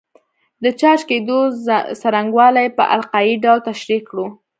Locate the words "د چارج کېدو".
0.63-1.37